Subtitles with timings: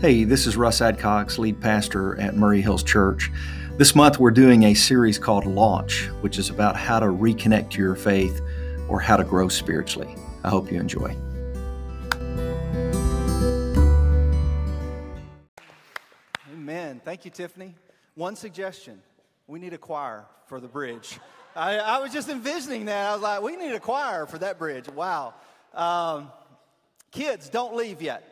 [0.00, 3.32] Hey, this is Russ Adcox, lead pastor at Maury Hills Church.
[3.78, 7.78] This month we're doing a series called Launch, which is about how to reconnect to
[7.78, 8.40] your faith
[8.88, 10.14] or how to grow spiritually.
[10.44, 11.16] I hope you enjoy.
[16.52, 17.00] Amen.
[17.04, 17.74] Thank you, Tiffany.
[18.14, 19.02] One suggestion
[19.48, 21.18] we need a choir for the bridge.
[21.56, 23.08] I, I was just envisioning that.
[23.08, 24.88] I was like, we need a choir for that bridge.
[24.90, 25.34] Wow.
[25.74, 26.30] Um,
[27.10, 28.22] kids, don't leave yet.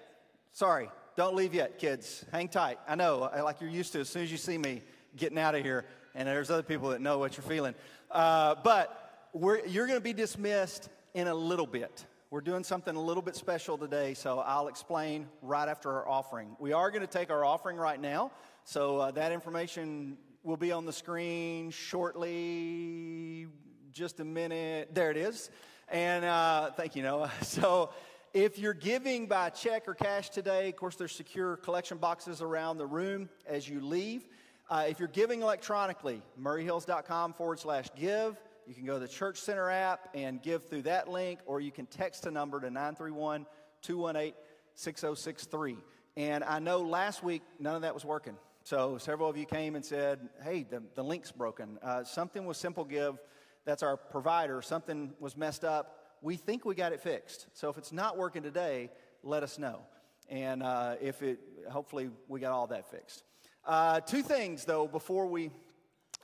[0.53, 2.27] Sorry, don't leave yet, kids.
[2.31, 2.79] Hang tight.
[2.87, 4.83] I know, like you're used to, as soon as you see me
[5.17, 7.75] getting out of here, and there's other people that know what you're feeling.
[8.11, 12.05] Uh, but you're going to be dismissed in a little bit.
[12.31, 16.55] We're doing something a little bit special today, so I'll explain right after our offering.
[16.59, 18.31] We are going to take our offering right now,
[18.65, 23.47] so uh, that information will be on the screen shortly.
[23.91, 24.95] Just a minute.
[24.95, 25.49] There it is.
[25.89, 27.31] And uh, thank you, Noah.
[27.43, 27.91] So
[28.37, 32.77] if you're giving by check or cash today, of course, there's secure collection boxes around
[32.77, 34.29] the room as you leave.
[34.69, 38.37] Uh, if you're giving electronically, mauryhills.com forward slash give.
[38.67, 41.73] You can go to the Church Center app and give through that link, or you
[41.73, 43.47] can text a number to 931
[43.81, 44.35] 218
[44.75, 45.79] 6063.
[46.19, 48.37] And I know last week none of that was working.
[48.65, 51.79] So several of you came and said, hey, the, the link's broken.
[51.83, 53.17] Uh, something with Simple Give,
[53.65, 57.47] that's our provider, something was messed up we think we got it fixed.
[57.55, 58.91] So if it's not working today,
[59.23, 59.81] let us know.
[60.29, 61.39] And uh, if it,
[61.71, 63.23] hopefully, we got all that fixed.
[63.65, 65.51] Uh, two things, though, before we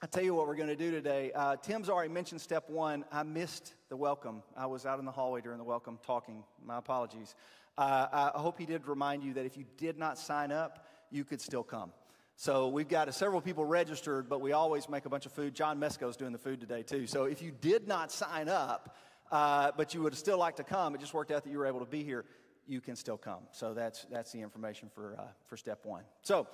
[0.05, 1.31] I tell you what we're going to do today.
[1.33, 3.05] Uh, Tim's already mentioned step one.
[3.12, 4.43] I missed the welcome.
[4.57, 6.43] I was out in the hallway during the welcome talking.
[6.67, 7.37] My apologies.
[7.79, 11.25] Uh, I hope he did remind you that if you did not sign up, you
[11.25, 11.93] could still come.
[12.34, 15.55] So we've got several people registered, but we always make a bunch of food.
[15.55, 17.06] John Mesco's doing the food today, too.
[17.06, 18.97] So if you did not sign up,
[19.33, 21.66] uh, but you would still like to come, it just worked out that you were
[21.66, 22.25] able to be here,
[22.69, 23.41] you can still come.
[23.50, 26.05] So that's, that's the information for, uh, for step one.
[26.22, 26.47] So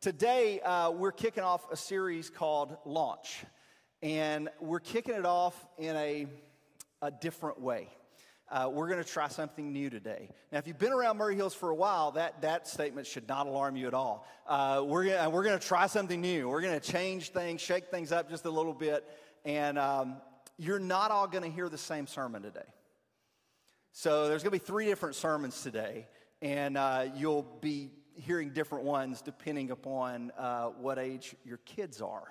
[0.00, 3.44] today uh, we're kicking off a series called Launch.
[4.02, 6.26] And we're kicking it off in a,
[7.00, 7.88] a different way.
[8.50, 10.28] Uh, we're going to try something new today.
[10.52, 13.46] Now, if you've been around Maury Hills for a while, that, that statement should not
[13.46, 14.26] alarm you at all.
[14.46, 16.50] Uh, we're going we're to try something new.
[16.50, 19.08] We're going to change things, shake things up just a little bit.
[19.46, 20.16] And, um,
[20.58, 22.66] you're not all going to hear the same sermon today.
[23.92, 26.06] So there's going to be three different sermons today,
[26.42, 32.28] and uh, you'll be hearing different ones depending upon uh, what age your kids are.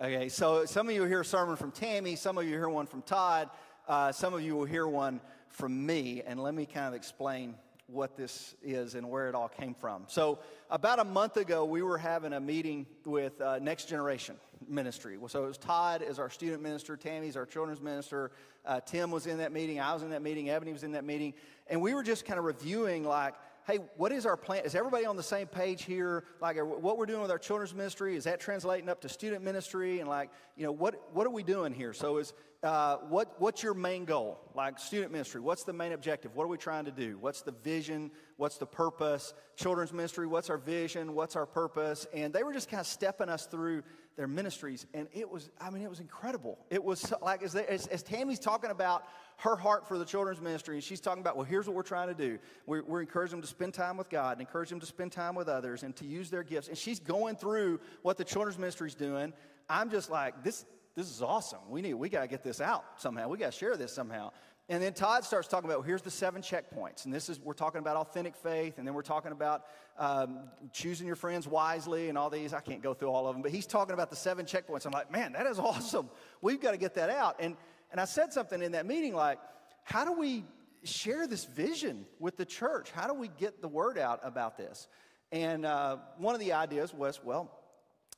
[0.00, 2.86] Okay, so some of you hear a sermon from Tammy, some of you hear one
[2.86, 3.50] from Todd,
[3.88, 7.54] uh, some of you will hear one from me, and let me kind of explain
[7.86, 10.04] what this is and where it all came from.
[10.06, 10.38] So,
[10.70, 14.36] about a month ago, we were having a meeting with uh, Next Generation
[14.68, 15.18] Ministry.
[15.28, 18.30] So, it was Todd as our student minister, Tammy's our children's minister,
[18.64, 21.04] uh, Tim was in that meeting, I was in that meeting, Ebony was in that
[21.04, 21.34] meeting,
[21.68, 23.34] and we were just kind of reviewing, like,
[23.66, 24.64] hey, what is our plan?
[24.64, 26.24] Is everybody on the same page here?
[26.40, 30.00] Like, what we're doing with our children's ministry, is that translating up to student ministry?
[30.00, 31.92] And, like, you know, what, what are we doing here?
[31.92, 34.40] So, is uh, what, what's your main goal?
[34.54, 36.34] Like, student ministry, what's the main objective?
[36.34, 37.18] What are we trying to do?
[37.20, 38.10] What's the vision?
[38.42, 39.34] What's the purpose?
[39.54, 41.14] Children's ministry, what's our vision?
[41.14, 42.08] What's our purpose?
[42.12, 43.84] And they were just kind of stepping us through
[44.16, 44.84] their ministries.
[44.94, 46.58] And it was, I mean, it was incredible.
[46.68, 49.04] It was like, as, they, as, as Tammy's talking about
[49.36, 52.08] her heart for the children's ministry, and she's talking about, well, here's what we're trying
[52.08, 52.40] to do.
[52.66, 55.36] We're, we're encouraging them to spend time with God and encourage them to spend time
[55.36, 56.66] with others and to use their gifts.
[56.66, 59.34] And she's going through what the children's ministry is doing.
[59.68, 60.64] I'm just like, this,
[60.94, 61.60] this is awesome.
[61.68, 63.28] We need, we got to get this out somehow.
[63.28, 64.30] We got to share this somehow.
[64.68, 67.52] And then Todd starts talking about well, here's the seven checkpoints, and this is we're
[67.52, 69.64] talking about authentic faith, and then we're talking about
[69.98, 72.54] um, choosing your friends wisely, and all these.
[72.54, 74.86] I can't go through all of them, but he's talking about the seven checkpoints.
[74.86, 76.08] I'm like, man, that is awesome.
[76.40, 77.36] We've got to get that out.
[77.40, 77.56] And
[77.90, 79.38] and I said something in that meeting like,
[79.84, 80.44] how do we
[80.84, 82.90] share this vision with the church?
[82.92, 84.88] How do we get the word out about this?
[85.30, 87.50] And uh, one of the ideas was, well,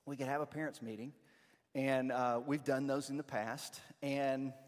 [0.07, 1.13] we could have a parents' meeting,
[1.75, 4.53] and uh, we've done those in the past, and.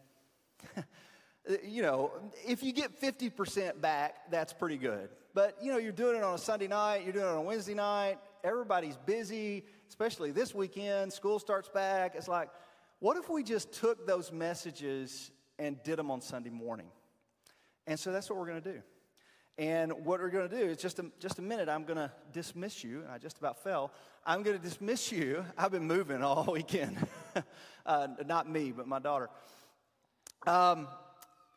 [1.63, 2.11] you know,
[2.45, 5.09] if you get 50% back, that's pretty good.
[5.33, 7.41] But, you know, you're doing it on a Sunday night, you're doing it on a
[7.41, 12.15] Wednesday night, everybody's busy, especially this weekend, school starts back.
[12.15, 12.49] It's like,
[12.99, 16.87] what if we just took those messages and did them on Sunday morning?
[17.85, 18.81] And so that's what we're going to do.
[19.57, 22.11] And what we're going to do is just a, just a minute, I'm going to
[22.31, 23.01] dismiss you.
[23.01, 23.91] And I just about fell.
[24.25, 25.43] I'm going to dismiss you.
[25.57, 26.97] I've been moving all weekend.
[27.85, 29.29] uh, not me, but my daughter.
[30.45, 30.87] Um,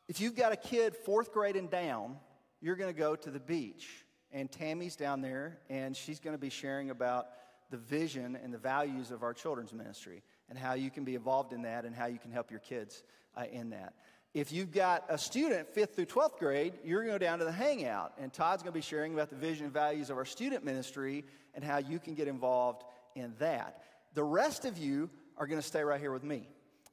[0.09, 2.17] if you've got a kid fourth grade and down,
[2.63, 3.89] you're going to go to the beach.
[4.33, 7.27] And Tammy's down there, and she's going to be sharing about
[7.71, 11.53] the vision and the values of our children's ministry and how you can be involved
[11.53, 13.03] in that and how you can help your kids
[13.37, 13.95] uh, in that.
[14.33, 17.45] If you've got a student, fifth through 12th grade, you're going to go down to
[17.45, 20.25] the hangout, and Todd's going to be sharing about the vision and values of our
[20.25, 22.85] student ministry and how you can get involved
[23.17, 23.83] in that.
[24.15, 26.47] The rest of you are going to stay right here with me,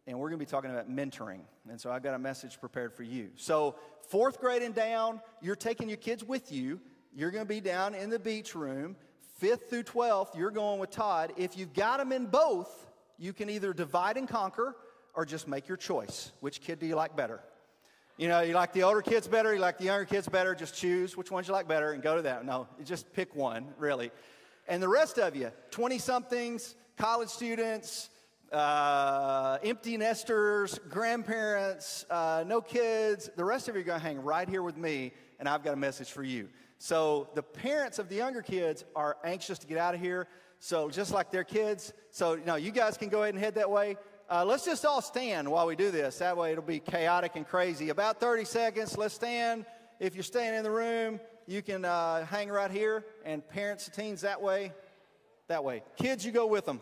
[0.07, 1.41] and we're going to be talking about mentoring.
[1.69, 3.29] And so I've got a message prepared for you.
[3.35, 3.75] So,
[4.09, 6.79] fourth grade and down, you're taking your kids with you.
[7.13, 8.95] You're going to be down in the beach room.
[9.37, 11.33] Fifth through 12th, you're going with Todd.
[11.37, 12.87] If you've got them in both,
[13.19, 14.75] you can either divide and conquer
[15.17, 16.31] or just make your choice.
[16.39, 17.41] Which kid do you like better?
[18.17, 20.75] You know, you like the older kids better, you like the younger kids better, just
[20.75, 22.45] choose which ones you like better and go to that.
[22.45, 24.11] No, just pick one, really.
[24.67, 28.09] And the rest of you, 20 somethings, college students,
[28.51, 34.21] uh, empty nesters, grandparents, uh, no kids, the rest of you are going to hang
[34.21, 36.47] right here with me, and I've got a message for you.
[36.77, 40.27] So the parents of the younger kids are anxious to get out of here.
[40.59, 43.55] So just like their kids, so you know, you guys can go ahead and head
[43.55, 43.97] that way.
[44.29, 46.18] Uh, let's just all stand while we do this.
[46.18, 47.89] That way it'll be chaotic and crazy.
[47.89, 49.65] About 30 seconds, let's stand.
[50.01, 53.06] If you're staying in the room, you can uh, hang right here.
[53.24, 54.74] And parents and teens that way,
[55.47, 55.81] that way.
[55.95, 56.81] Kids, you go with them.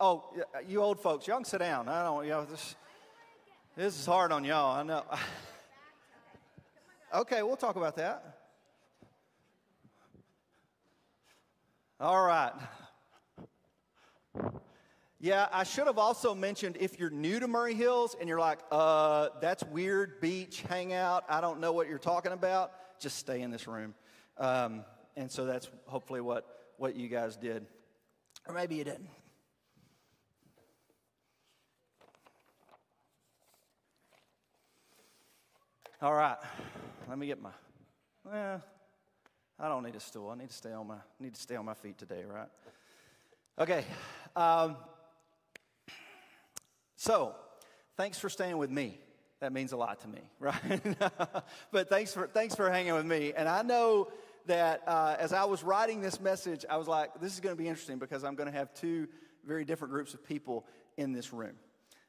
[0.00, 0.24] Oh,
[0.66, 1.88] you old folks, y'all sit down.
[1.88, 2.74] I don't, you know, this,
[3.76, 4.76] this is hard on y'all.
[4.76, 5.04] I know.
[7.14, 8.40] okay, we'll talk about that.
[12.00, 12.52] All right.
[15.20, 18.58] Yeah, I should have also mentioned if you're new to Maury Hills and you're like,
[18.70, 23.50] uh, that's weird, beach, hangout, I don't know what you're talking about, just stay in
[23.50, 23.94] this room.
[24.38, 24.84] Um,
[25.16, 26.46] and so that's hopefully what,
[26.78, 27.64] what you guys did.
[28.46, 29.08] Or maybe you didn't.
[36.04, 36.36] All right,
[37.08, 37.48] let me get my.
[38.26, 38.62] Well,
[39.58, 40.28] I don't need a stool.
[40.28, 42.48] I need to stay on my need to stay on my feet today, right?
[43.58, 43.86] Okay.
[44.36, 44.76] Um,
[46.96, 47.34] so,
[47.96, 48.98] thanks for staying with me.
[49.40, 50.82] That means a lot to me, right?
[51.72, 53.32] but thanks for thanks for hanging with me.
[53.34, 54.08] And I know
[54.44, 57.62] that uh, as I was writing this message, I was like, this is going to
[57.62, 59.08] be interesting because I'm going to have two
[59.46, 60.66] very different groups of people
[60.98, 61.54] in this room.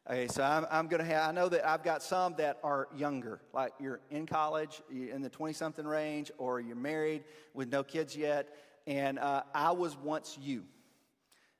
[0.08, 2.88] Okay, so I'm, I'm going to have, I know that I've got some that are
[2.96, 7.24] younger, like you're in college, you're in the 20 something range, or you're married
[7.56, 8.56] with no kids yet.
[8.86, 10.66] And uh, I was once you.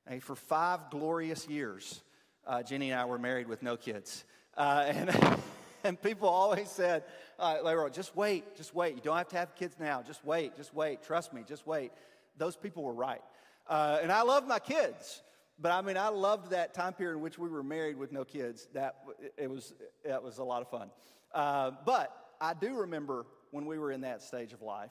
[0.06, 2.02] Okay, for five glorious years,
[2.46, 4.24] uh, Jenny and I were married with no kids.
[4.56, 5.40] Uh, and,
[5.82, 7.02] and people always said,
[7.40, 8.94] uh, just wait, just wait.
[8.94, 10.02] You don't have to have kids now.
[10.06, 11.02] Just wait, just wait.
[11.02, 11.90] Trust me, just wait.
[12.36, 13.22] Those people were right.
[13.66, 15.20] Uh, and I love my kids.
[15.58, 18.24] But I mean, I loved that time period in which we were married with no
[18.24, 18.68] kids.
[18.74, 18.96] That
[19.36, 19.74] it was
[20.04, 20.90] that was a lot of fun.
[21.32, 24.90] Uh, but I do remember when we were in that stage of life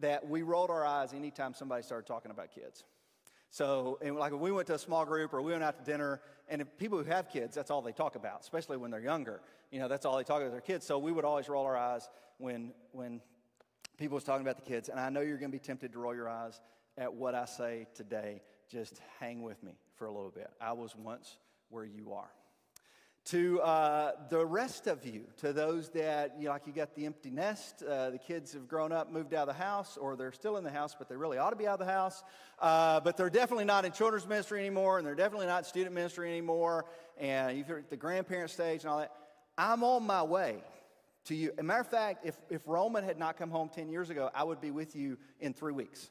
[0.00, 2.84] that we rolled our eyes anytime somebody started talking about kids.
[3.50, 6.20] So, and like we went to a small group or we went out to dinner,
[6.48, 9.40] and people who have kids, that's all they talk about, especially when they're younger.
[9.70, 10.84] You know, that's all they talk about their kids.
[10.84, 12.08] So we would always roll our eyes
[12.38, 13.20] when when
[13.96, 14.88] people was talking about the kids.
[14.88, 16.60] And I know you're going to be tempted to roll your eyes
[16.98, 18.42] at what I say today.
[18.74, 20.50] Just hang with me for a little bit.
[20.60, 21.36] I was once
[21.68, 22.30] where you are.
[23.26, 27.06] To uh, the rest of you, to those that, you know, like you got the
[27.06, 30.32] empty nest, uh, the kids have grown up, moved out of the house, or they're
[30.32, 32.24] still in the house, but they really ought to be out of the house.
[32.58, 36.28] Uh, but they're definitely not in children's ministry anymore, and they're definitely not student ministry
[36.28, 36.84] anymore,
[37.16, 39.12] and you're at the grandparent stage and all that.
[39.56, 40.56] I'm on my way
[41.26, 41.52] to you.
[41.62, 44.60] Matter of fact, if, if Roman had not come home 10 years ago, I would
[44.60, 46.10] be with you in three weeks.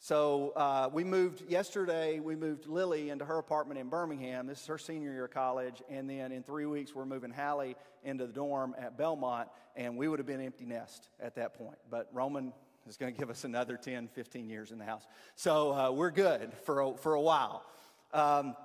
[0.00, 4.46] So uh, we moved yesterday, we moved Lily into her apartment in Birmingham.
[4.46, 5.82] This is her senior year of college.
[5.90, 9.48] And then in three weeks, we're moving Hallie into the dorm at Belmont.
[9.74, 11.78] And we would have been empty nest at that point.
[11.90, 12.52] But Roman
[12.86, 15.04] is going to give us another 10, 15 years in the house.
[15.34, 17.64] So uh, we're good for a, for a while.
[18.12, 18.56] Um,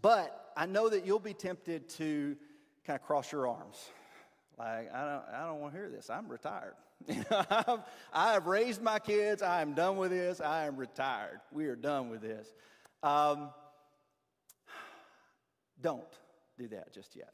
[0.00, 2.36] but I know that you'll be tempted to
[2.86, 3.90] kind of cross your arms.
[4.58, 6.10] Like, I don't, I don't want to hear this.
[6.10, 6.74] I'm retired.
[7.08, 7.80] I've,
[8.12, 9.40] I have raised my kids.
[9.40, 10.40] I am done with this.
[10.40, 11.40] I am retired.
[11.52, 12.52] We are done with this.
[13.02, 13.50] Um,
[15.80, 16.02] don't
[16.58, 17.30] do that just yet.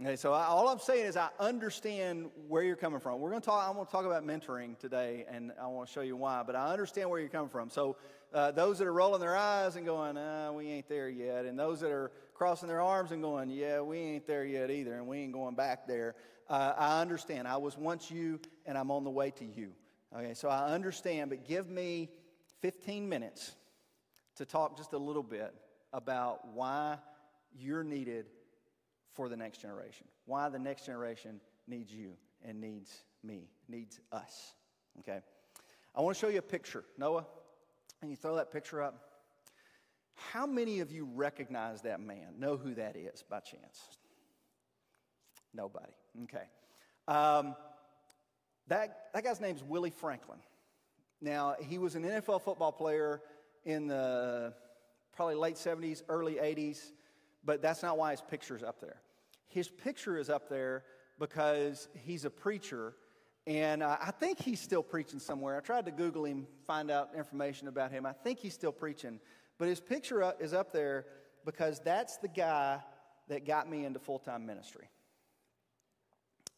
[0.00, 3.20] Okay, so I, all I'm saying is I understand where you're coming from.
[3.20, 3.68] We're going to talk.
[3.68, 6.42] I'm going to talk about mentoring today, and I want to show you why.
[6.44, 7.70] But I understand where you're coming from.
[7.70, 7.96] So
[8.32, 11.56] uh, those that are rolling their eyes and going, uh, "We ain't there yet," and
[11.56, 15.06] those that are crossing their arms and going, "Yeah, we ain't there yet either, and
[15.06, 16.16] we ain't going back there."
[16.48, 17.48] uh, I understand.
[17.48, 19.72] I was once you, and I'm on the way to you.
[20.16, 22.10] Okay, so I understand, but give me
[22.60, 23.54] 15 minutes
[24.36, 25.54] to talk just a little bit
[25.92, 26.98] about why
[27.56, 28.26] you're needed
[29.14, 30.06] for the next generation.
[30.26, 32.12] Why the next generation needs you
[32.44, 34.52] and needs me, needs us.
[35.00, 35.20] Okay?
[35.94, 36.84] I want to show you a picture.
[36.98, 37.24] Noah,
[38.02, 39.10] and you throw that picture up.
[40.14, 43.80] How many of you recognize that man, know who that is by chance?
[45.52, 45.92] Nobody.
[46.24, 46.44] Okay.
[47.06, 47.54] Um,
[48.68, 50.38] that, that guy's name's Willie Franklin.
[51.20, 53.22] Now, he was an NFL football player
[53.64, 54.52] in the
[55.14, 56.90] probably late 70s, early 80s,
[57.44, 58.96] but that's not why his picture's up there.
[59.54, 60.82] His picture is up there
[61.20, 62.96] because he's a preacher,
[63.46, 65.56] and uh, I think he's still preaching somewhere.
[65.56, 68.04] I tried to Google him, find out information about him.
[68.04, 69.20] I think he's still preaching,
[69.56, 71.06] but his picture is up there
[71.44, 72.80] because that's the guy
[73.28, 74.88] that got me into full time ministry.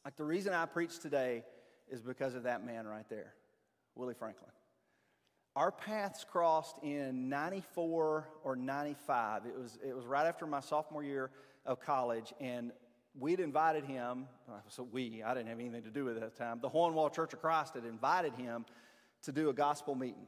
[0.03, 1.45] Like the reason I preach today
[1.91, 3.35] is because of that man right there,
[3.95, 4.51] Willie Franklin.
[5.55, 9.45] Our paths crossed in 94 or 95.
[9.45, 11.31] It was, it was right after my sophomore year
[11.67, 12.73] of college, and
[13.19, 14.27] we'd invited him.
[14.69, 16.59] So we, I didn't have anything to do with it at the time.
[16.61, 18.65] The Hohenwald Church of Christ had invited him
[19.23, 20.27] to do a gospel meeting.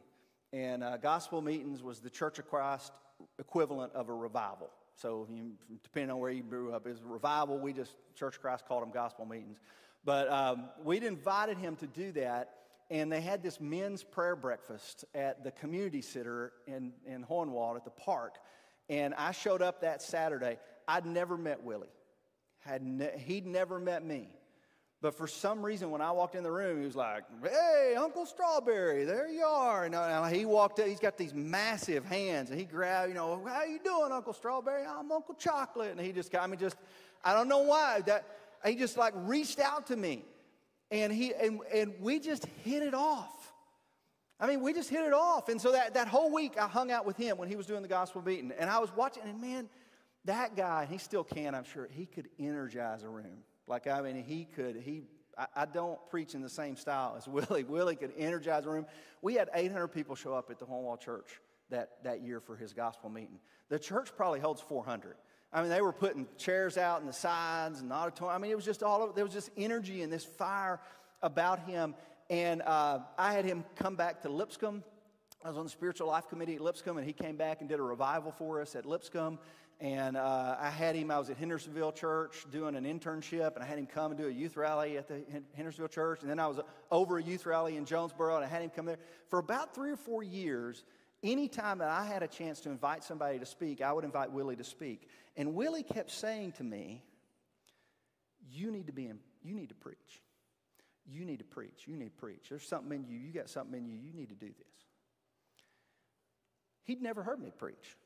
[0.52, 2.92] And uh, gospel meetings was the Church of Christ
[3.38, 4.70] equivalent of a revival.
[4.96, 5.52] So, you,
[5.84, 7.58] depending on where you grew up, is revival.
[7.58, 9.58] We just Church of Christ called them gospel meetings.
[10.04, 12.54] But um, we'd invited him to do that,
[12.90, 17.84] and they had this men's prayer breakfast at the community center in, in Hohenwald at
[17.84, 18.36] the park.
[18.88, 20.58] And I showed up that Saturday.
[20.88, 21.88] I'd never met Willie.
[22.68, 24.28] Had ne- he'd never met me.
[25.00, 28.26] But for some reason, when I walked in the room, he was like, "Hey, Uncle
[28.26, 30.86] Strawberry, there you are." And uh, he walked up.
[30.86, 34.84] He's got these massive hands, and he grabbed, you know, "How you doing, Uncle Strawberry?"
[34.84, 36.58] I'm Uncle Chocolate, and he just got me.
[36.58, 36.76] Just,
[37.24, 38.26] I don't know why that
[38.66, 40.26] he just like reached out to me,
[40.90, 43.54] and he and and we just hit it off.
[44.38, 45.48] I mean, we just hit it off.
[45.48, 47.80] And so that that whole week, I hung out with him when he was doing
[47.80, 49.70] the gospel meeting, and I was watching, and man,
[50.24, 51.88] that guy, he still can, I'm sure.
[51.90, 53.44] He could energize a room.
[53.66, 55.04] Like, I mean, he could, he,
[55.36, 57.64] I, I don't preach in the same style as Willie.
[57.64, 58.86] Willie could energize a room.
[59.22, 62.72] We had 800 people show up at the Hohenwald Church that, that year for his
[62.72, 63.38] gospel meeting.
[63.68, 65.16] The church probably holds 400.
[65.52, 68.36] I mean, they were putting chairs out in the sides and the auditorium.
[68.36, 69.12] I mean, it was just all over.
[69.14, 70.80] There was just energy and this fire
[71.22, 71.94] about him.
[72.30, 74.84] And uh, I had him come back to Lipscomb.
[75.44, 77.78] I was on the spiritual life committee at Lipscomb, and he came back and did
[77.78, 79.38] a revival for us at Lipscomb.
[79.80, 83.66] And uh, I had him, I was at Hendersonville Church doing an internship, and I
[83.66, 85.22] had him come and do a youth rally at the
[85.54, 86.22] Hendersonville Church.
[86.22, 86.58] And then I was
[86.90, 88.98] over a youth rally in Jonesboro, and I had him come there.
[89.28, 90.82] For about three or four years,
[91.22, 94.56] anytime that I had a chance to invite somebody to speak, I would invite Willie
[94.56, 95.08] to speak.
[95.36, 97.04] And Willie kept saying to me,
[98.50, 100.22] You need to be in, you need to preach.
[101.06, 101.84] You need to preach.
[101.86, 102.48] You need to preach.
[102.48, 103.18] There's something in you.
[103.18, 103.96] You got something in you.
[103.96, 104.66] You need to do this.
[106.82, 107.96] He'd never heard me preach.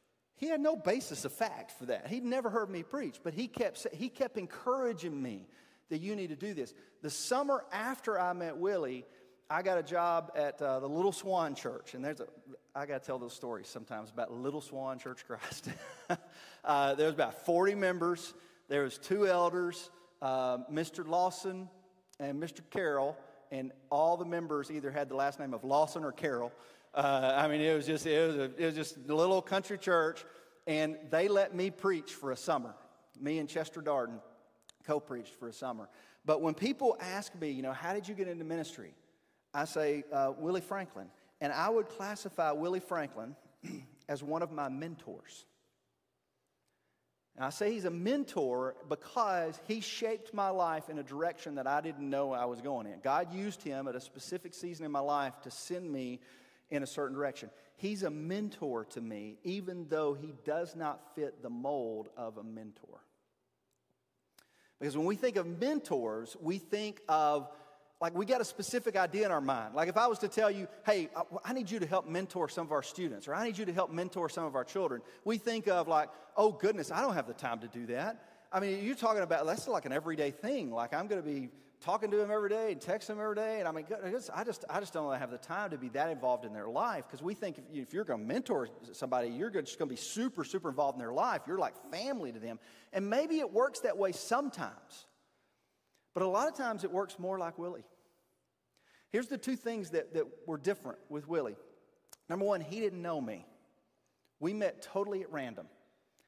[0.43, 2.09] He had no basis of fact for that.
[2.09, 5.47] He'd never heard me preach, but he kept, he kept encouraging me
[5.89, 6.75] that you need to do this.
[7.01, 9.07] The summer after I met Willie,
[9.49, 12.27] I got a job at uh, the Little Swan Church, and there's a,
[12.75, 15.69] I got to tell those stories sometimes about Little Swan Church Christ.
[16.65, 18.35] uh, there was about 40 members.
[18.67, 21.07] There was two elders, uh, Mr.
[21.07, 21.69] Lawson
[22.19, 22.63] and Mr.
[22.69, 23.17] Carroll,
[23.53, 26.51] and all the members either had the last name of Lawson or Carroll.
[26.95, 29.79] Uh, I mean, it was just it was, a, it was just a little country
[29.79, 30.25] church,
[30.67, 32.75] and they let me preach for a summer.
[33.21, 34.21] Me and Chester Darden
[34.85, 35.89] co-preached for a summer.
[36.25, 38.95] But when people ask me, you know, how did you get into ministry?
[39.55, 41.09] I say uh, Willie Franklin,
[41.41, 43.37] and I would classify Willie Franklin
[44.09, 45.47] as one of my mentors.
[47.37, 51.67] And I say he's a mentor because he shaped my life in a direction that
[51.67, 53.01] I didn't know I was going in.
[53.03, 56.21] God used him at a specific season in my life to send me
[56.73, 57.51] in a certain direction.
[57.77, 62.43] He's a mentor to me, even though he does not fit the mold of a
[62.43, 63.01] mentor.
[64.81, 67.49] Because when we think of mentors, we think of
[68.01, 69.77] like we got a specific idea in our mind.
[69.77, 71.09] Like if I was to tell you, hey,
[71.45, 73.73] I need you to help mentor some of our students, or I need you to
[73.73, 77.29] help mentor some of our children, we think of like, oh goodness, I don't have
[77.29, 78.29] the time to do that.
[78.51, 80.73] I mean, you're talking about that's like an everyday thing.
[80.73, 81.51] Like I'm going to be
[81.83, 83.59] talking to them every day and texting them every day.
[83.59, 85.89] And I mean, I just, I just I just don't have the time to be
[85.91, 89.29] that involved in their life because we think if, if you're going to mentor somebody,
[89.29, 91.43] you're just going to be super, super involved in their life.
[91.47, 92.59] You're like family to them.
[92.93, 95.07] And maybe it works that way sometimes.
[96.15, 97.85] But a lot of times it works more like Willie.
[99.11, 101.57] Here's the two things that, that were different with Willie.
[102.29, 103.47] Number one, he didn't know me.
[104.41, 105.67] We met totally at random.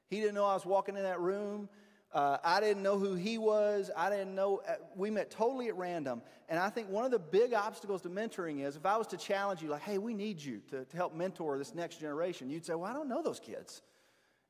[0.08, 1.68] He didn't know I was walking in that room.
[2.14, 3.90] Uh, I didn't know who he was.
[3.96, 4.62] I didn't know.
[4.66, 6.22] Uh, we met totally at random.
[6.48, 9.16] And I think one of the big obstacles to mentoring is if I was to
[9.16, 12.64] challenge you, like, hey, we need you to, to help mentor this next generation, you'd
[12.64, 13.82] say, well, I don't know those kids.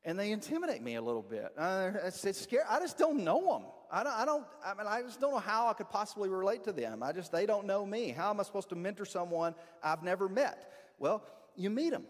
[0.05, 1.51] and they intimidate me a little bit.
[1.57, 2.63] Uh, it's, it's scary.
[2.69, 3.63] I just don't know them.
[3.91, 6.63] I don't, I don't, I mean, I just don't know how I could possibly relate
[6.65, 7.01] to them.
[7.01, 8.09] I just, they don't know me.
[8.09, 10.71] How am I supposed to mentor someone I've never met?
[10.99, 11.23] Well,
[11.55, 12.05] you meet them.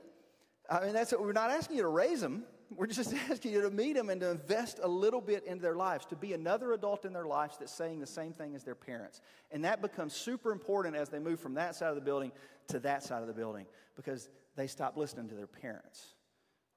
[0.69, 2.43] I mean, that's what we're not asking you to raise them.
[2.75, 5.75] We're just asking you to meet them and to invest a little bit into their
[5.75, 8.75] lives, to be another adult in their lives that's saying the same thing as their
[8.75, 9.21] parents.
[9.51, 12.31] And that becomes super important as they move from that side of the building
[12.67, 13.65] to that side of the building
[13.95, 16.15] because they stop listening to their parents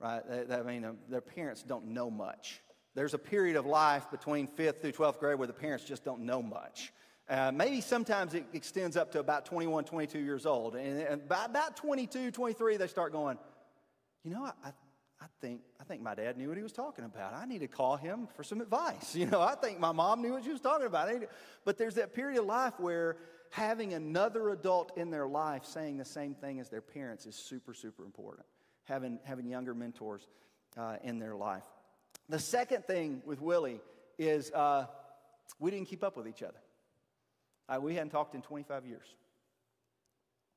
[0.00, 0.22] right?
[0.50, 2.60] I mean, uh, their parents don't know much.
[2.94, 6.20] There's a period of life between fifth through 12th grade where the parents just don't
[6.20, 6.92] know much.
[7.28, 10.74] Uh, maybe sometimes it extends up to about 21, 22 years old.
[10.74, 13.38] And, and by about 22, 23, they start going,
[14.24, 14.70] you know, I,
[15.20, 17.34] I, think, I think my dad knew what he was talking about.
[17.34, 19.14] I need to call him for some advice.
[19.18, 21.10] You know, I think my mom knew what she was talking about.
[21.64, 23.16] But there's that period of life where
[23.50, 27.74] having another adult in their life saying the same thing as their parents is super,
[27.74, 28.46] super important
[28.88, 30.26] having, having younger mentors
[30.76, 31.64] uh, in their life.
[32.28, 33.80] The second thing with Willie
[34.18, 34.86] is uh,
[35.58, 36.58] we didn't keep up with each other.
[37.68, 39.14] Uh, we hadn't talked in 25 years.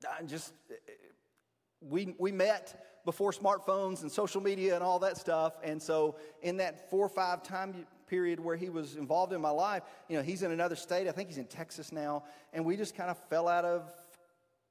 [0.07, 0.53] Uh, just
[1.81, 5.53] we, we met before smartphones and social media and all that stuff.
[5.63, 9.49] And so, in that four or five time period where he was involved in my
[9.49, 11.07] life, you know, he's in another state.
[11.07, 12.23] I think he's in Texas now.
[12.53, 13.91] And we just kind of fell out of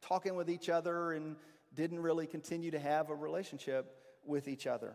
[0.02, 1.37] talking with each other and
[1.75, 4.95] didn't really continue to have a relationship with each other.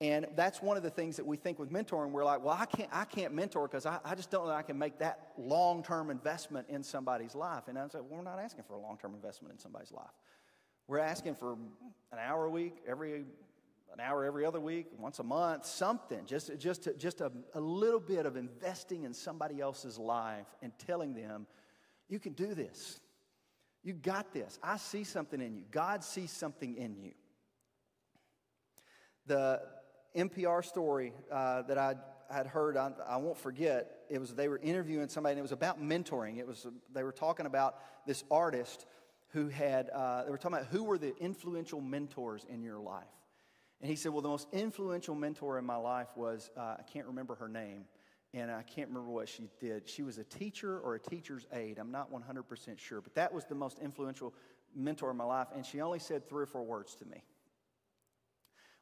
[0.00, 2.10] And that's one of the things that we think with mentoring.
[2.10, 4.62] We're like, well, I can't, I can't mentor because I, I just don't know I
[4.62, 7.68] can make that long term investment in somebody's life.
[7.68, 10.10] And I said, well, we're not asking for a long term investment in somebody's life.
[10.88, 13.24] We're asking for an hour a week, every
[13.92, 17.98] an hour every other week, once a month, something, just, just, just a, a little
[17.98, 21.46] bit of investing in somebody else's life and telling them,
[22.06, 23.00] you can do this.
[23.82, 24.58] You got this.
[24.62, 25.64] I see something in you.
[25.70, 27.12] God sees something in you.
[29.26, 29.62] The
[30.14, 31.94] NPR story uh, that I
[32.30, 35.52] had heard, I, I, won't forget, it was they were interviewing somebody, and it was
[35.52, 36.38] about mentoring.
[36.38, 37.76] It was they were talking about
[38.06, 38.86] this artist
[39.36, 43.04] who had uh, they were talking about who were the influential mentors in your life.
[43.82, 47.06] And he said, well, the most influential mentor in my life was uh, I can't
[47.06, 47.84] remember her name,
[48.32, 49.86] and I can't remember what she did.
[49.86, 51.78] She was a teacher or a teacher's aide.
[51.78, 54.32] I'm not 100% sure, but that was the most influential
[54.74, 57.22] mentor in my life, and she only said three or four words to me.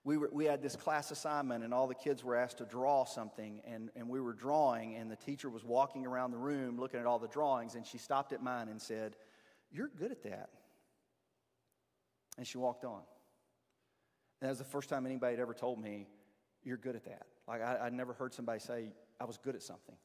[0.04, 3.06] We, were, we had this class assignment, and all the kids were asked to draw
[3.06, 7.00] something, and, and we were drawing, and the teacher was walking around the room looking
[7.00, 9.16] at all the drawings, and she stopped at mine and said,
[9.74, 10.48] You're good at that.
[12.38, 13.02] And she walked on.
[14.40, 16.06] And that was the first time anybody had ever told me,
[16.62, 17.26] You're good at that.
[17.46, 19.96] Like, I, I'd never heard somebody say, I was good at something.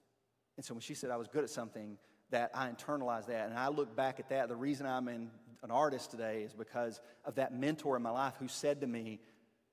[0.57, 1.97] And so when she said I was good at something,
[2.31, 3.49] that I internalized that.
[3.49, 4.49] And I look back at that.
[4.49, 5.29] The reason I'm in,
[5.63, 9.19] an artist today is because of that mentor in my life who said to me,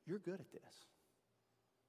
[0.06, 0.62] You're good at this.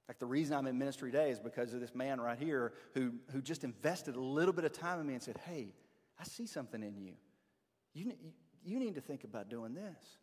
[0.08, 3.14] Like the reason I'm in ministry today is because of this man right here who,
[3.34, 5.74] who just invested a little bit of time in me and said, Hey,
[6.20, 7.14] I see something in you.
[7.98, 8.14] You,
[8.64, 10.18] you need to think about doing this.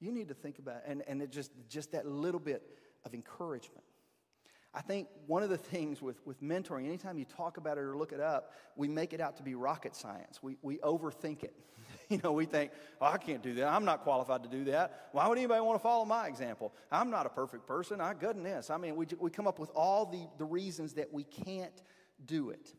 [0.00, 2.62] You need to think about, and, and it just, just that little bit
[3.04, 3.84] of encouragement.
[4.74, 7.96] I think one of the things with, with mentoring, anytime you talk about it or
[7.96, 10.42] look it up, we make it out to be rocket science.
[10.42, 11.54] We, we overthink it.
[12.08, 13.68] you know, we think, oh, I can't do that.
[13.68, 15.08] I'm not qualified to do that.
[15.12, 16.72] Why would anybody want to follow my example?
[16.90, 18.00] I'm not a perfect person.
[18.00, 18.70] I goodness.
[18.70, 21.82] I mean, we, we come up with all the, the reasons that we can't
[22.26, 22.74] do it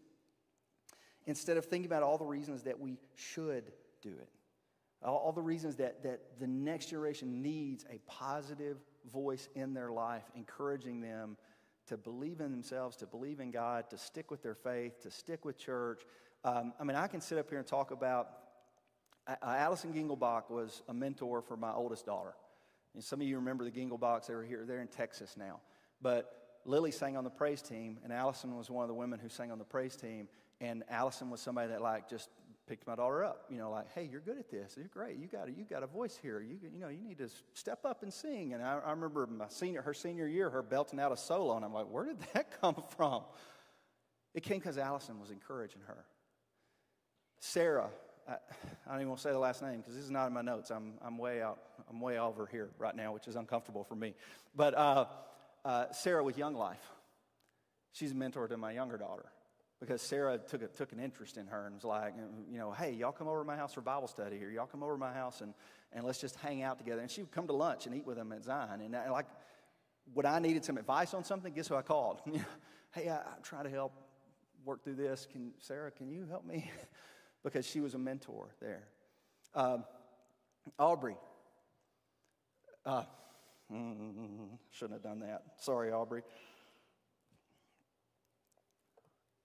[1.25, 4.29] instead of thinking about all the reasons that we should do it.
[5.03, 8.77] All, the reasons that, that the next generation needs a positive
[9.11, 11.37] voice in their life, encouraging them
[11.87, 15.43] to believe in themselves, to believe in God, to stick with their faith, to stick
[15.43, 16.03] with church.
[16.43, 18.29] Um, I mean, I can sit up here and talk about
[19.27, 22.33] uh, Allison Gingelbach was a mentor for my oldest daughter.
[22.93, 25.59] And some of you remember the Gingelbachs, they were here, they're in Texas now.
[26.01, 29.29] But Lily sang on the praise team, and Allison was one of the women who
[29.29, 30.27] sang on the praise team.
[30.59, 32.29] And Allison was somebody that like just
[32.67, 34.75] picked my daughter up, you know, like, hey, you're good at this.
[34.77, 35.17] You're great.
[35.17, 36.39] You got a, you got a voice here.
[36.39, 38.53] You, you know, you need to step up and sing.
[38.53, 41.65] And I, I remember my senior, her senior year, her belting out a solo, and
[41.65, 43.23] I'm like, where did that come from?
[44.33, 46.05] It came because Allison was encouraging her.
[47.39, 47.89] Sarah,
[48.27, 50.33] I, I, don't even want to say the last name because this is not in
[50.33, 50.69] my notes.
[50.69, 51.59] I'm, I'm way out.
[51.89, 54.13] I'm way over here right now, which is uncomfortable for me.
[54.55, 55.05] But uh,
[55.65, 56.85] uh, Sarah with Young Life,
[57.91, 59.25] she's a mentor to my younger daughter
[59.81, 62.13] because Sarah took, a, took an interest in her and was like,
[62.49, 64.83] you know, hey, y'all come over to my house for Bible study, or y'all come
[64.83, 65.53] over to my house and,
[65.91, 67.01] and let's just hang out together.
[67.01, 68.79] And she would come to lunch and eat with them at Zion.
[68.81, 69.25] And I, like,
[70.13, 72.21] when I needed some advice on something, guess who I called?
[72.91, 73.93] hey, I, I'm trying to help
[74.63, 75.27] work through this.
[75.31, 76.69] Can Sarah, can you help me?
[77.43, 78.83] because she was a mentor there.
[79.55, 79.83] Um,
[80.77, 81.17] Aubrey.
[82.85, 83.03] Uh,
[83.71, 85.43] Mm, shouldn't have done that.
[85.57, 86.23] Sorry, Aubrey.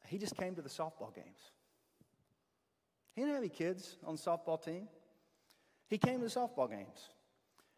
[0.06, 1.38] He just came to the softball games.
[3.14, 4.88] He didn't have any kids on the softball team.
[5.88, 7.10] He came to the softball games.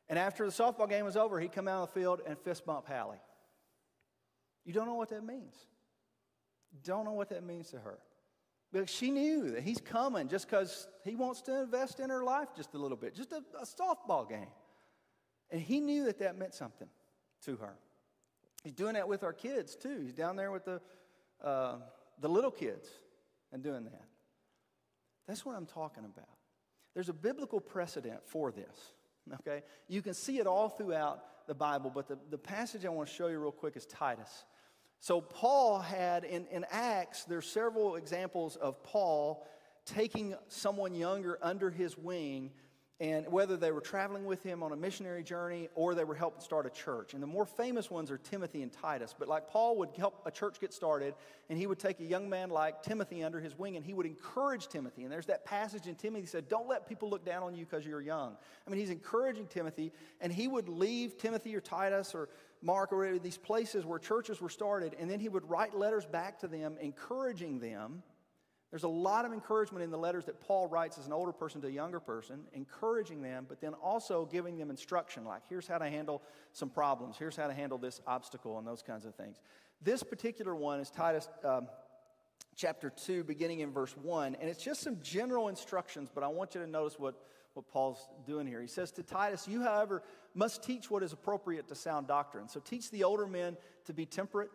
[0.09, 2.65] And after the softball game was over, he'd come out of the field and fist
[2.65, 3.21] bump Hallie.
[4.65, 5.55] You don't know what that means.
[6.83, 7.99] Don't know what that means to her.
[8.73, 12.49] But she knew that he's coming just because he wants to invest in her life
[12.55, 14.51] just a little bit, just a, a, softball game.
[15.51, 16.89] And he knew that that meant something
[17.47, 17.77] to her.
[18.63, 20.01] He's doing that with our kids too.
[20.03, 20.83] He's down there with the,
[21.43, 21.77] uh,
[22.21, 22.89] the little kids
[23.53, 24.05] and doing that.
[25.27, 26.29] That's what I'm talking about.
[26.95, 28.93] There's a biblical precedent for this.
[29.41, 29.63] Okay?
[29.89, 33.15] You can see it all throughout the Bible, but the, the passage I want to
[33.15, 34.45] show you real quick is Titus.
[35.01, 39.47] So, Paul had in, in Acts, there's several examples of Paul
[39.87, 42.51] taking someone younger under his wing
[43.01, 46.41] and whether they were traveling with him on a missionary journey or they were helping
[46.41, 47.15] start a church.
[47.15, 49.15] And the more famous ones are Timothy and Titus.
[49.17, 51.15] But like Paul would help a church get started,
[51.49, 54.07] and he would take a young man like Timothy under his wing and he would
[54.07, 55.05] encourage Timothy.
[55.05, 57.65] And there's that passage in Timothy that said, Don't let people look down on you
[57.65, 58.37] because you're young.
[58.67, 62.29] I mean, he's encouraging Timothy, and he would leave Timothy or Titus or
[62.63, 66.41] Mark or these places where churches were started, and then he would write letters back
[66.41, 68.03] to them, encouraging them
[68.71, 71.61] there's a lot of encouragement in the letters that Paul writes as an older person
[71.63, 75.79] to a younger person, encouraging them, but then also giving them instruction like, here's how
[75.79, 79.41] to handle some problems, here's how to handle this obstacle, and those kinds of things.
[79.81, 81.69] This particular one is Titus um,
[82.57, 86.55] chapter 2, beginning in verse 1, and it's just some general instructions, but I want
[86.55, 87.15] you to notice what,
[87.55, 88.61] what Paul's doing here.
[88.61, 90.03] He says to Titus, You, however,
[90.35, 92.49] must teach what is appropriate to sound doctrine.
[92.49, 94.51] So teach the older men to be temperate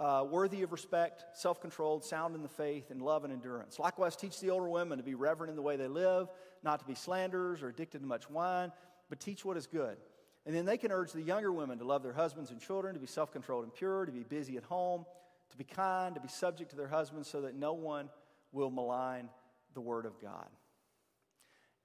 [0.00, 3.78] uh, worthy of respect, self controlled, sound in the faith, and love and endurance.
[3.78, 6.28] Likewise, teach the older women to be reverent in the way they live,
[6.62, 8.70] not to be slanderers or addicted to much wine,
[9.08, 9.96] but teach what is good.
[10.46, 13.00] And then they can urge the younger women to love their husbands and children, to
[13.00, 15.04] be self controlled and pure, to be busy at home,
[15.50, 18.08] to be kind, to be subject to their husbands, so that no one
[18.52, 19.28] will malign
[19.74, 20.46] the word of God.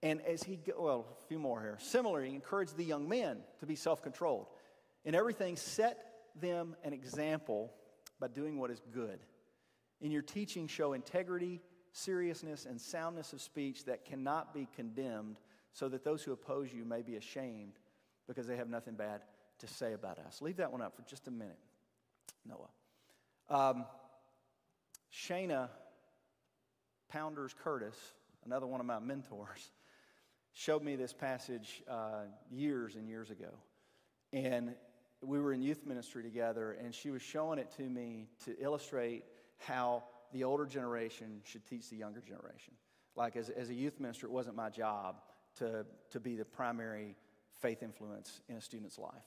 [0.04, 1.78] And as he, well, a few more here.
[1.80, 4.48] Similarly, encourage the young men to be self controlled.
[5.04, 5.98] In everything, set
[6.40, 7.74] them an example
[8.20, 9.20] by doing what is good.
[10.02, 15.38] In your teaching, show integrity, seriousness, and soundness of speech that cannot be condemned,
[15.72, 17.74] so that those who oppose you may be ashamed
[18.28, 19.22] because they have nothing bad
[19.60, 20.42] to say about us.
[20.42, 21.58] Leave that one up for just a minute,
[22.46, 22.70] Noah.
[23.50, 23.86] Um,
[25.12, 25.70] Shana
[27.10, 27.96] Pounders Curtis,
[28.46, 29.72] another one of my mentors,
[30.54, 33.50] showed me this passage uh, years and years ago.
[34.32, 34.76] And
[35.26, 39.24] we were in youth ministry together, and she was showing it to me to illustrate
[39.58, 42.74] how the older generation should teach the younger generation.
[43.16, 45.18] Like, as, as a youth minister, it wasn't my job
[45.60, 47.16] to, to be the primary
[47.62, 49.24] faith influence in a student's life.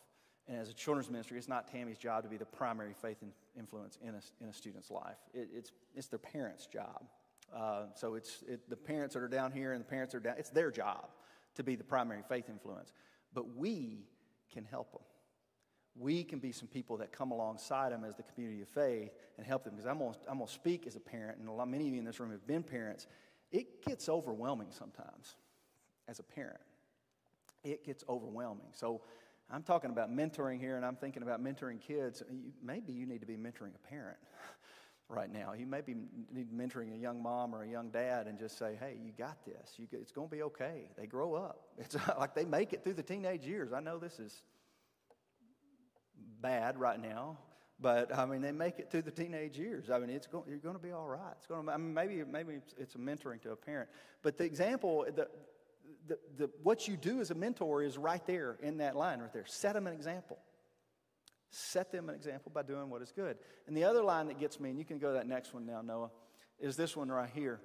[0.49, 3.33] And as a children's ministry, it's not Tammy's job to be the primary faith in,
[3.59, 5.17] influence in a, in a student's life.
[5.35, 7.05] It, it's, it's their parents' job.
[7.55, 10.35] Uh, so it's it, the parents that are down here and the parents are down,
[10.39, 11.09] it's their job
[11.55, 12.93] to be the primary faith influence.
[13.33, 14.07] But we
[14.53, 15.03] can help them
[15.99, 19.47] we can be some people that come alongside them as the community of faith and
[19.47, 19.75] help them.
[19.75, 21.99] Because I'm going I'm to speak as a parent, and a lot, many of you
[21.99, 23.07] in this room have been parents.
[23.53, 25.37] It gets overwhelming sometimes
[26.09, 26.61] as a parent.
[27.65, 28.67] It gets overwhelming.
[28.73, 29.01] So
[29.51, 32.23] I'm talking about mentoring here, and I'm thinking about mentoring kids.
[32.63, 34.19] maybe you need to be mentoring a parent
[35.09, 35.53] right now.
[35.53, 35.95] You may be
[36.33, 39.45] need mentoring a young mom or a young dad and just say, hey, you got
[39.45, 39.75] this.
[39.77, 40.91] You, it's going to be okay.
[40.99, 41.61] They grow up.
[41.79, 43.73] It's like they make it through the teenage years.
[43.73, 44.43] I know this is
[46.41, 47.39] bad right now,
[47.81, 49.91] but I mean, they make it through the teenage years.
[49.91, 51.35] I mean, it's going, you're going to be all right.
[51.37, 53.91] It's going to, I mean, maybe, maybe it's, it's a mentoring to a parent.
[54.23, 55.29] But the example, the,
[56.07, 59.33] the, the, what you do as a mentor is right there in that line right
[59.33, 59.45] there.
[59.47, 60.39] Set them an example.
[61.51, 63.37] Set them an example by doing what is good.
[63.67, 65.67] And the other line that gets me, and you can go to that next one
[65.67, 66.11] now, Noah,
[66.59, 67.61] is this one right here.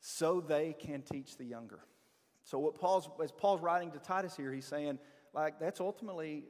[0.00, 1.80] So they can teach the younger.
[2.42, 4.98] So what Paul's, as Paul's writing to Titus here, he's saying,
[5.32, 6.44] like, that's ultimately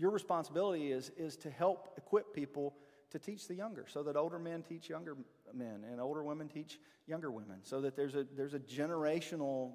[0.00, 2.74] your responsibility is, is to help equip people
[3.10, 5.14] to teach the younger so that older men teach younger
[5.52, 7.58] men and older women teach younger women.
[7.62, 9.72] So that there's a, there's a generational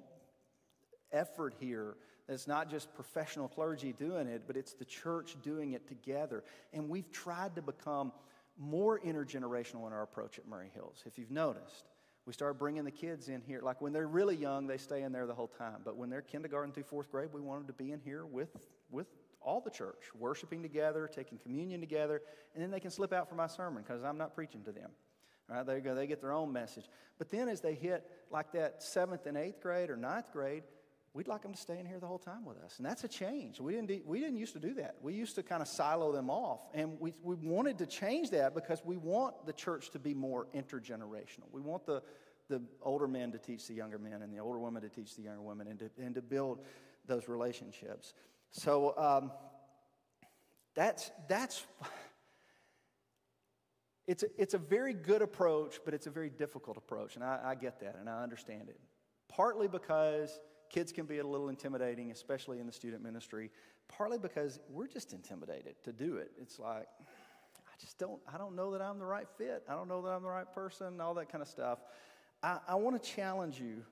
[1.12, 1.94] effort here
[2.26, 6.42] that's not just professional clergy doing it but it's the church doing it together.
[6.72, 8.10] And we've tried to become
[8.58, 11.84] more intergenerational in our approach at maury hills if you've noticed.
[12.26, 13.60] We started bringing the kids in here.
[13.62, 15.82] Like when they're really young they stay in there the whole time.
[15.84, 18.50] But when they're kindergarten through fourth grade we want them to be in here with
[18.90, 19.06] with
[19.46, 22.20] all the church, worshiping together, taking communion together,
[22.54, 24.90] and then they can slip out for my sermon because I'm not preaching to them.
[25.48, 26.86] All right, they go, they get their own message.
[27.18, 30.64] But then as they hit like that seventh and eighth grade or ninth grade,
[31.14, 32.74] we'd like them to stay in here the whole time with us.
[32.78, 33.60] And that's a change.
[33.60, 34.96] We didn't, we didn't used to do that.
[35.00, 36.60] We used to kind of silo them off.
[36.74, 40.48] And we, we wanted to change that because we want the church to be more
[40.54, 41.46] intergenerational.
[41.52, 42.02] We want the,
[42.48, 45.22] the older men to teach the younger men and the older women to teach the
[45.22, 46.58] younger women and to, and to build
[47.06, 48.14] those relationships.
[48.50, 49.32] So um,
[50.74, 51.64] that's, that's
[54.06, 57.16] it's a, it's a very good approach, but it's a very difficult approach.
[57.16, 58.78] And I, I get that and I understand it.
[59.28, 60.38] Partly because
[60.70, 63.50] kids can be a little intimidating, especially in the student ministry,
[63.88, 66.30] partly because we're just intimidated to do it.
[66.40, 69.64] It's like, I just don't, I don't know that I'm the right fit.
[69.68, 71.80] I don't know that I'm the right person, all that kind of stuff.
[72.42, 73.82] I, I want to challenge you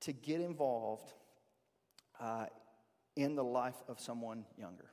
[0.00, 1.12] to get involved
[2.20, 2.46] uh,
[3.16, 4.90] in the life of someone younger.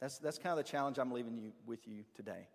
[0.00, 2.48] That's, that's kind of the challenge I'm leaving you with you today.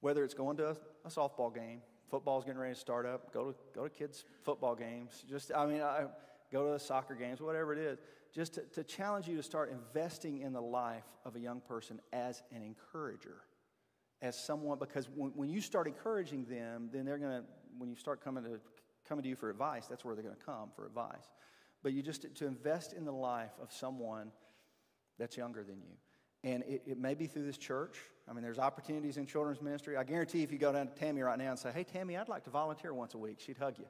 [0.00, 3.52] Whether it's going to a, a softball game, football's getting ready to start up, go
[3.52, 5.24] to, go to kids' football games.
[5.28, 6.06] Just, I mean, I,
[6.52, 7.98] go to the soccer games, whatever it is,
[8.34, 12.00] just to, to challenge you to start investing in the life of a young person
[12.12, 13.36] as an encourager,
[14.22, 17.44] as someone, because when, when you start encouraging them, then they're going to,
[17.76, 18.60] when you start coming to,
[19.06, 21.28] coming to you for advice, that's where they're going to come for advice.
[21.82, 24.32] But you just, to invest in the life of someone
[25.18, 25.96] that's younger than you.
[26.44, 27.98] And it, it, may be through this church.
[28.28, 29.96] I mean, there's opportunities in children's ministry.
[29.96, 32.28] I guarantee if you go down to Tammy right now and say, hey, Tammy, I'd
[32.28, 33.86] like to volunteer once a week, she'd hug you.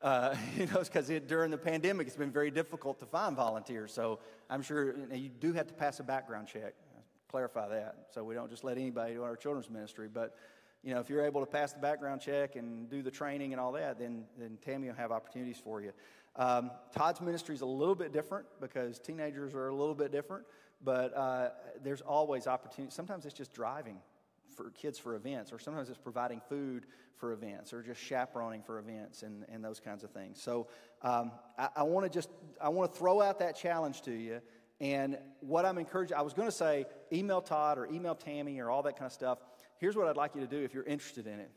[0.00, 3.92] Uh, you know, because during the pandemic, it's been very difficult to find volunteers.
[3.92, 6.74] So I'm sure you, do have to pass a background check.
[7.28, 10.08] Clarify that, so we don't just let anybody do our children's ministry.
[10.10, 10.34] But
[10.82, 13.60] you know, if you're able to pass the background check and do the training and
[13.60, 15.92] all that, then then Tammy will have opportunities for you.
[16.36, 20.44] Um, Todd's ministry is a little bit different because teenagers are a little bit different,
[20.82, 21.50] but uh,
[21.82, 22.94] there's always opportunity.
[22.94, 23.98] Sometimes it's just driving
[24.54, 26.86] for kids for events, or sometimes it's providing food
[27.16, 30.40] for events, or just chaperoning for events and, and those kinds of things.
[30.40, 30.68] So
[31.02, 32.28] um, I, I want to just
[32.60, 34.40] I want to throw out that challenge to you.
[34.80, 38.70] And what I'm encouraging, I was going to say email Todd or email Tammy or
[38.70, 39.38] all that kind of stuff.
[39.78, 41.50] Here's what I'd like you to do if you're interested in it: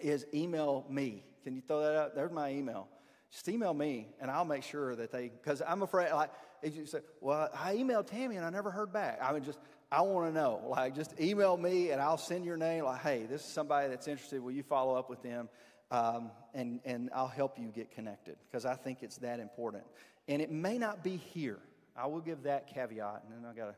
[0.00, 1.24] is email me.
[1.44, 2.14] Can you throw that out?
[2.14, 2.88] There's my email.
[3.34, 5.28] Just email me, and I'll make sure that they.
[5.28, 6.30] Because I'm afraid, like,
[6.62, 9.58] if you say, "Well, I emailed Tammy and I never heard back," I would just
[9.94, 10.60] I want to know.
[10.68, 12.84] Like, just email me and I'll send your name.
[12.84, 14.42] Like, hey, this is somebody that's interested.
[14.42, 15.48] Will you follow up with them?
[15.90, 19.84] Um, and, and I'll help you get connected because I think it's that important.
[20.26, 21.58] And it may not be here.
[21.96, 23.74] I will give that caveat, and then I got to.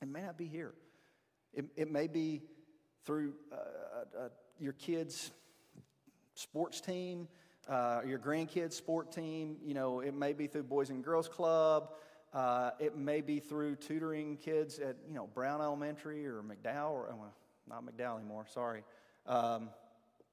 [0.00, 0.72] It may not be here.
[1.52, 2.42] It, it may be
[3.04, 3.56] through uh,
[4.18, 4.28] uh,
[4.58, 5.30] your kids'
[6.34, 7.28] sports team,
[7.68, 9.56] uh, your grandkids' sport team.
[9.64, 11.90] You know, it may be through Boys and Girls Club.
[12.32, 17.14] Uh, it may be through tutoring kids at, you know, Brown Elementary or McDowell, or
[17.16, 17.32] well,
[17.68, 18.82] not McDowell anymore, sorry.
[19.26, 19.70] Um,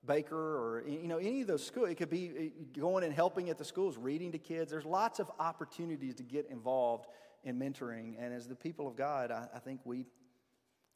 [0.06, 1.90] Baker or, you know, any of those schools.
[1.90, 4.72] It could be going and helping at the schools, reading to kids.
[4.72, 7.06] There's lots of opportunities to get involved
[7.44, 8.16] in mentoring.
[8.20, 10.08] And as the people of God, I, I think we,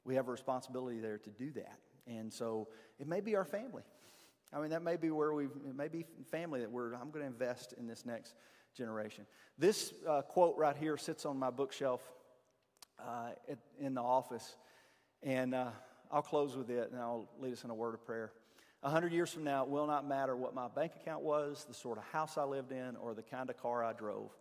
[0.05, 1.77] we have a responsibility there to do that.
[2.07, 2.67] And so
[2.99, 3.83] it may be our family.
[4.55, 7.25] I mean, that may be where we, it may be family that we're, I'm going
[7.25, 8.35] to invest in this next
[8.75, 9.25] generation.
[9.57, 12.01] This uh, quote right here sits on my bookshelf
[12.97, 14.55] uh, at, in the office,
[15.21, 15.71] and uh,
[16.09, 18.31] I'll close with it and I'll lead us in a word of prayer.
[18.81, 21.73] A hundred years from now, it will not matter what my bank account was, the
[21.73, 24.31] sort of house I lived in, or the kind of car I drove,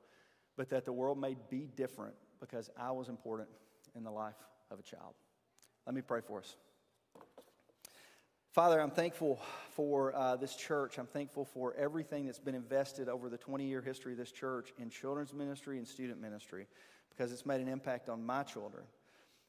[0.57, 3.49] but that the world may be different because I was important
[3.97, 4.37] in the life
[4.71, 5.15] of a child.
[5.87, 6.57] Let me pray for us.
[8.55, 9.41] Father, I'm thankful
[9.71, 10.99] for uh, this church.
[10.99, 14.73] I'm thankful for everything that's been invested over the 20 year history of this church
[14.79, 16.69] in children's ministry and student ministry
[17.11, 18.85] because it's made an impact on my children.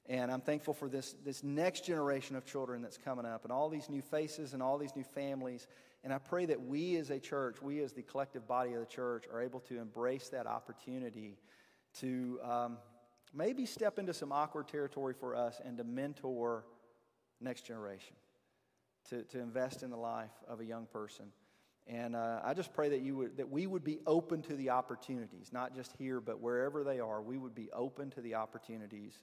[0.07, 3.69] And I'm thankful for this, this next generation of children that's coming up and all
[3.69, 5.67] these new faces and all these new families.
[6.03, 8.87] And I pray that we as a church, we as the collective body of the
[8.87, 11.37] church, are able to embrace that opportunity
[11.99, 12.77] to um,
[13.35, 16.65] maybe step into some awkward territory for us and to mentor
[17.39, 18.15] next generation
[19.09, 21.25] to, to invest in the life of a young person.
[21.87, 24.71] And uh, I just pray that, you would, that we would be open to the
[24.71, 29.13] opportunities, not just here, but wherever they are, we would be open to the opportunities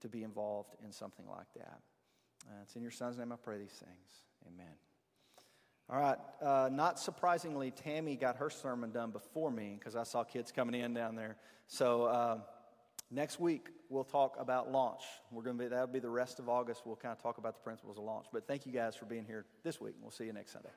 [0.00, 1.80] to be involved in something like that.
[2.48, 4.24] Uh, it's in your son's name I pray these things.
[4.46, 4.72] Amen.
[5.88, 6.18] All right.
[6.42, 10.80] Uh, not surprisingly, Tammy got her sermon done before me because I saw kids coming
[10.80, 11.36] in down there.
[11.68, 12.38] So uh,
[13.10, 15.02] Next week, we'll talk about launch.
[15.30, 16.82] We're going to be, that'll be the rest of August.
[16.84, 18.26] We'll kind of talk about the principles of launch.
[18.32, 19.94] But thank you guys for being here this week.
[20.00, 20.70] We'll see you next Sunday.